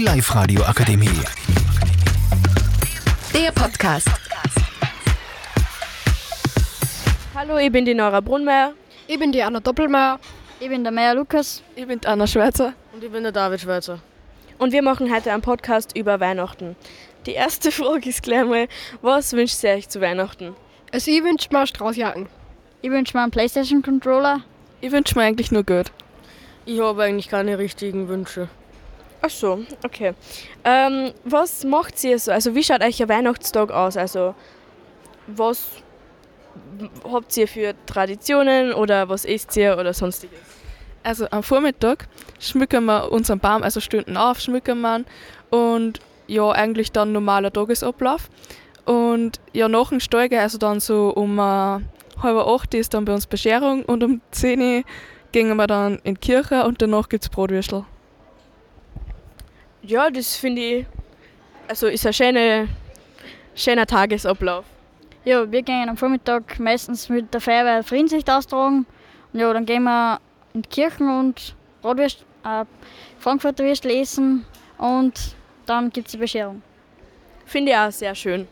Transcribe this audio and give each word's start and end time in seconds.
Die 0.00 0.06
Live-Radio 0.06 0.62
Akademie. 0.62 1.10
Der 3.34 3.52
Podcast. 3.52 4.08
Hallo, 7.34 7.58
ich 7.58 7.70
bin 7.70 7.84
die 7.84 7.92
Nora 7.92 8.22
Brunmeier. 8.22 8.72
Ich 9.06 9.18
bin 9.18 9.30
die 9.30 9.42
Anna 9.42 9.60
Doppelmeier. 9.60 10.18
Ich 10.58 10.70
bin 10.70 10.84
der 10.84 10.90
Meier 10.90 11.14
Lukas. 11.14 11.62
Ich 11.76 11.86
bin 11.86 12.00
Anna 12.06 12.26
Schweizer. 12.26 12.72
Und 12.94 13.04
ich 13.04 13.12
bin 13.12 13.24
der 13.24 13.32
David 13.32 13.60
Schweizer. 13.60 13.98
Und 14.56 14.72
wir 14.72 14.80
machen 14.80 15.14
heute 15.14 15.34
einen 15.34 15.42
Podcast 15.42 15.94
über 15.94 16.18
Weihnachten. 16.18 16.76
Die 17.26 17.32
erste 17.32 17.70
Frage 17.70 18.08
ist 18.08 18.22
gleich 18.22 18.46
mal, 18.46 18.68
was 19.02 19.34
wünscht 19.34 19.62
ihr 19.62 19.72
euch 19.72 19.90
zu 19.90 20.00
Weihnachten? 20.00 20.56
Also 20.92 21.10
ich 21.10 21.22
wünsche 21.22 21.48
mir 21.52 21.66
Straußjacken. 21.66 22.26
Ich 22.80 22.90
wünsche 22.90 23.14
mir 23.14 23.24
einen 23.24 23.32
Playstation 23.32 23.82
Controller. 23.82 24.40
Ich 24.80 24.92
wünsche 24.92 25.18
mir 25.18 25.24
eigentlich 25.24 25.52
nur 25.52 25.64
Geld. 25.64 25.92
Ich 26.64 26.80
habe 26.80 27.02
eigentlich 27.02 27.28
keine 27.28 27.58
richtigen 27.58 28.08
Wünsche. 28.08 28.48
Ach 29.22 29.30
so, 29.30 29.64
okay. 29.84 30.14
Ähm, 30.64 31.12
was 31.24 31.64
macht 31.64 32.02
ihr 32.04 32.18
so? 32.18 32.32
Also 32.32 32.54
wie 32.54 32.64
schaut 32.64 32.82
euch 32.82 33.02
ein 33.02 33.08
Weihnachtstag 33.08 33.70
aus? 33.70 33.96
Also 33.96 34.34
was 35.26 35.68
habt 37.04 37.36
ihr 37.36 37.46
für 37.46 37.74
Traditionen 37.86 38.72
oder 38.72 39.08
was 39.08 39.24
isst 39.24 39.56
ihr 39.56 39.76
oder 39.78 39.92
sonstiges? 39.92 40.38
Also 41.02 41.26
am 41.30 41.42
Vormittag 41.42 42.08
schmücken 42.38 42.84
wir 42.86 43.10
unseren 43.12 43.40
Baum, 43.40 43.62
also 43.62 43.80
Stunden 43.80 44.16
auf, 44.16 44.40
schmücken 44.40 44.80
wir 44.80 44.98
ihn 44.98 45.06
und 45.50 46.00
ja, 46.26 46.50
eigentlich 46.50 46.92
dann 46.92 47.12
normaler 47.12 47.52
Tagesablauf. 47.52 48.28
Und 48.84 49.40
ja, 49.52 49.68
nach 49.68 49.90
dem 49.90 50.00
Steigen, 50.00 50.38
also 50.38 50.58
dann 50.58 50.80
so 50.80 51.10
um 51.10 51.38
äh, 51.38 51.42
halb 51.42 52.36
acht 52.36 52.74
ist 52.74 52.94
dann 52.94 53.04
bei 53.04 53.14
uns 53.14 53.26
Bescherung 53.26 53.84
und 53.84 54.02
um 54.02 54.20
10 54.30 54.60
Uhr 54.60 54.82
gehen 55.32 55.54
wir 55.56 55.66
dann 55.66 55.98
in 56.04 56.14
die 56.14 56.20
Kirche 56.20 56.64
und 56.64 56.80
danach 56.82 57.08
gibt 57.08 57.24
es 57.24 57.30
Brotwürstel. 57.30 57.84
Ja, 59.82 60.10
das 60.10 60.36
finde 60.36 60.60
ich, 60.60 60.86
also 61.66 61.86
ist 61.86 62.06
ein 62.06 62.12
schöner, 62.12 62.68
schöner 63.54 63.86
Tagesablauf. 63.86 64.66
Ja, 65.24 65.50
wir 65.50 65.62
gehen 65.62 65.88
am 65.88 65.96
Vormittag 65.96 66.58
meistens 66.58 67.08
mit 67.08 67.32
der 67.32 67.40
Feuerwehr 67.40 67.82
Friedenslicht 67.82 68.28
austragen. 68.28 68.84
Und 69.32 69.40
ja, 69.40 69.52
dann 69.52 69.64
gehen 69.64 69.84
wir 69.84 70.20
in 70.52 70.62
die 70.62 70.68
Kirchen 70.68 71.08
und 71.08 71.54
Bratwürst, 71.80 72.26
äh, 72.44 72.64
Frankfurter 73.18 73.64
Würstel 73.64 73.92
essen 73.92 74.44
und 74.76 75.34
dann 75.64 75.90
gibt 75.90 76.08
es 76.08 76.12
die 76.12 76.18
Bescherung. 76.18 76.62
Finde 77.46 77.72
ich 77.72 77.78
auch 77.78 77.90
sehr 77.90 78.14
schön. 78.14 78.48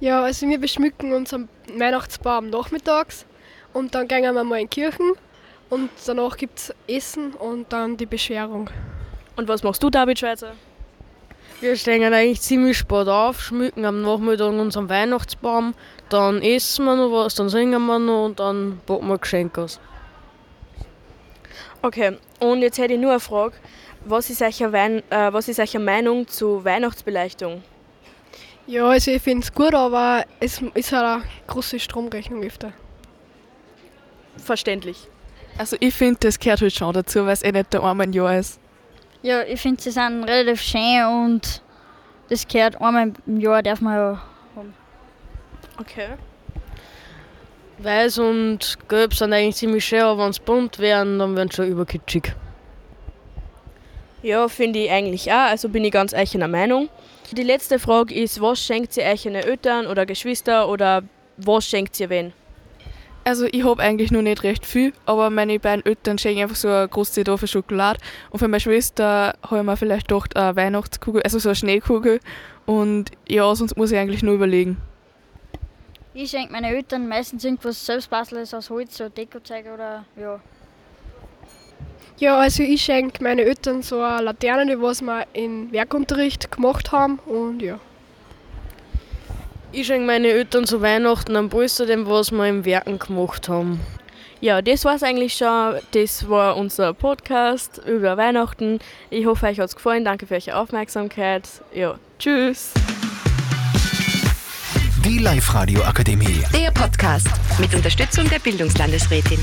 Ja, 0.00 0.22
also 0.22 0.48
wir 0.48 0.58
beschmücken 0.58 1.12
unseren 1.12 1.48
Weihnachtsbaum 1.76 2.50
nachmittags 2.50 3.24
und 3.72 3.94
dann 3.94 4.08
gehen 4.08 4.34
wir 4.34 4.44
mal 4.44 4.60
in 4.60 4.68
die 4.68 4.80
Kirchen 4.80 5.12
und 5.70 5.90
danach 6.06 6.36
gibt 6.36 6.58
es 6.58 6.74
Essen 6.88 7.34
und 7.34 7.72
dann 7.72 7.96
die 7.96 8.06
Bescherung. 8.06 8.68
Und 9.36 9.48
was 9.48 9.62
machst 9.62 9.82
du, 9.82 9.90
David 9.90 10.18
Schweizer? 10.18 10.52
Wir 11.60 11.76
stehen 11.76 12.02
eigentlich 12.12 12.40
ziemlich 12.42 12.76
spät 12.76 13.08
auf, 13.08 13.40
schmücken 13.40 13.84
am 13.84 14.02
Nachmittag 14.02 14.50
unseren 14.50 14.88
Weihnachtsbaum, 14.90 15.74
dann 16.10 16.42
essen 16.42 16.84
wir 16.84 16.96
noch 16.96 17.10
was, 17.10 17.34
dann 17.34 17.48
singen 17.48 17.86
wir 17.86 17.98
noch 17.98 18.26
und 18.26 18.40
dann 18.40 18.80
packen 18.84 19.08
wir 19.08 19.18
Geschenke 19.18 19.62
aus. 19.62 19.80
Okay, 21.80 22.18
und 22.40 22.60
jetzt 22.60 22.78
hätte 22.78 22.94
ich 22.94 23.00
nur 23.00 23.12
eine 23.12 23.20
Frage. 23.20 23.54
Was 24.04 24.28
ist 24.28 24.42
eure, 24.42 24.72
Wein 24.72 25.02
äh, 25.10 25.32
was 25.32 25.48
ist 25.48 25.58
eure 25.58 25.82
Meinung 25.82 26.28
zu 26.28 26.64
Weihnachtsbeleuchtung? 26.64 27.62
Ja, 28.66 28.88
also 28.88 29.10
ich 29.10 29.22
finde 29.22 29.44
es 29.44 29.52
gut, 29.52 29.74
aber 29.74 30.24
es 30.40 30.60
ist 30.74 30.92
halt 30.92 31.04
eine 31.04 31.22
große 31.46 31.78
Stromrechnung 31.78 32.42
öfter. 32.42 32.72
Verständlich. 34.36 35.08
Also 35.56 35.76
ich 35.80 35.94
finde, 35.94 36.18
das 36.20 36.38
gehört 36.38 36.60
halt 36.60 36.74
schon 36.74 36.92
dazu, 36.92 37.24
weil 37.24 37.32
es 37.32 37.42
eh 37.42 37.52
nicht 37.52 37.72
der 37.72 37.82
einmal 37.82 38.06
ein 38.06 38.12
Jahr 38.12 38.38
ist. 38.38 38.60
Ja, 39.26 39.42
ich 39.42 39.60
finde, 39.60 39.82
sie 39.82 39.90
sind 39.90 40.22
relativ 40.22 40.62
schön 40.62 41.04
und 41.04 41.60
das 42.28 42.46
gehört 42.46 42.80
einmal 42.80 43.12
im 43.26 43.40
Jahr, 43.40 43.60
darf 43.60 43.80
man 43.80 43.94
ja 43.96 44.22
haben. 44.54 44.72
Okay. 45.80 46.10
Weiß 47.78 48.18
und 48.18 48.78
Gelb 48.88 49.14
sind 49.14 49.32
eigentlich 49.32 49.56
ziemlich 49.56 49.84
schön, 49.84 50.02
aber 50.02 50.24
wenn 50.26 50.32
sie 50.32 50.40
bunt 50.42 50.78
wären, 50.78 51.18
dann 51.18 51.34
wären 51.34 51.50
sie 51.50 51.56
schon 51.56 51.66
überkitschig. 51.66 52.36
Ja, 54.22 54.46
finde 54.46 54.78
ich 54.78 54.92
eigentlich 54.92 55.32
auch, 55.32 55.50
also 55.50 55.70
bin 55.70 55.82
ich 55.82 55.90
ganz 55.90 56.14
einer 56.14 56.46
Meinung. 56.46 56.88
Die 57.32 57.42
letzte 57.42 57.80
Frage 57.80 58.14
ist, 58.14 58.40
was 58.40 58.60
schenkt 58.60 58.96
ihr 58.96 59.06
euch 59.06 59.26
Eltern 59.26 59.88
oder 59.88 60.06
Geschwister 60.06 60.68
oder 60.68 61.02
was 61.36 61.66
schenkt 61.66 61.98
ihr 61.98 62.10
wen? 62.10 62.32
Also 63.26 63.46
ich 63.50 63.64
habe 63.64 63.82
eigentlich 63.82 64.12
nur 64.12 64.22
nicht 64.22 64.44
recht 64.44 64.64
viel, 64.64 64.92
aber 65.04 65.30
meine 65.30 65.58
beiden 65.58 65.84
Eltern 65.84 66.16
schenken 66.16 66.42
einfach 66.42 66.54
so 66.54 66.68
eine 66.68 66.86
große 66.86 67.24
Tafel 67.24 67.48
Schokolade. 67.48 67.98
Und 68.30 68.38
für 68.38 68.46
meine 68.46 68.60
Schwester 68.60 69.34
habe 69.42 69.58
ich 69.58 69.62
mir 69.64 69.76
vielleicht 69.76 70.06
gedacht, 70.06 70.36
eine 70.36 70.54
Weihnachtskugel, 70.54 71.22
also 71.22 71.40
so 71.40 71.48
eine 71.48 71.56
Schneekugel. 71.56 72.20
Und 72.66 73.10
ja, 73.28 73.52
sonst 73.56 73.76
muss 73.76 73.90
ich 73.90 73.98
eigentlich 73.98 74.22
nur 74.22 74.34
überlegen. 74.34 74.76
Ich 76.14 76.30
schenke 76.30 76.52
meinen 76.52 76.72
Eltern 76.72 77.08
meistens 77.08 77.42
irgendwas 77.42 77.84
selbstbasteltes 77.84 78.54
aus 78.54 78.70
Holz, 78.70 78.96
so 78.96 79.08
Dekozeug 79.08 79.64
oder 79.74 80.04
ja. 80.16 80.38
Ja, 82.18 82.38
also 82.38 82.62
ich 82.62 82.80
schenke 82.80 83.24
meinen 83.24 83.40
Eltern 83.40 83.82
so 83.82 84.02
eine 84.02 84.22
Laterne, 84.22 84.66
die 84.66 84.80
was 84.80 85.02
wir 85.02 85.26
im 85.32 85.72
Werkunterricht 85.72 86.52
gemacht 86.52 86.92
haben 86.92 87.18
und 87.26 87.60
ja. 87.60 87.80
Ich 89.78 89.88
schenke 89.88 90.06
meine 90.06 90.28
Eltern 90.28 90.64
zu 90.64 90.80
Weihnachten 90.80 91.36
einen 91.36 91.50
Polster, 91.50 91.84
dem 91.84 92.06
was 92.06 92.32
wir 92.32 92.46
im 92.46 92.64
Werken 92.64 92.98
gemacht 92.98 93.50
haben. 93.50 93.78
Ja, 94.40 94.62
das 94.62 94.86
war's 94.86 95.02
eigentlich 95.02 95.34
schon. 95.34 95.74
Das 95.90 96.30
war 96.30 96.56
unser 96.56 96.94
Podcast 96.94 97.82
über 97.86 98.16
Weihnachten. 98.16 98.78
Ich 99.10 99.26
hoffe, 99.26 99.44
euch 99.44 99.60
hat's 99.60 99.76
gefallen. 99.76 100.02
Danke 100.02 100.26
für 100.26 100.36
eure 100.36 100.56
Aufmerksamkeit. 100.56 101.46
Ja, 101.74 101.98
tschüss. 102.18 102.72
Die 105.04 105.18
Live-Radio 105.18 105.82
Akademie. 105.82 106.42
Der 106.54 106.70
Podcast 106.70 107.28
mit 107.58 107.74
Unterstützung 107.74 108.30
der 108.30 108.38
Bildungslandesrätin. 108.38 109.40